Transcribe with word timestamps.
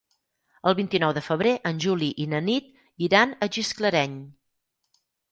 El 0.69 0.75
vint-i-nou 0.77 1.11
de 1.17 1.21
febrer 1.25 1.51
en 1.71 1.81
Juli 1.83 2.07
i 2.25 2.25
na 2.31 2.39
Nit 2.45 2.71
iran 3.09 3.35
a 3.35 3.49
Gisclareny. 3.57 4.15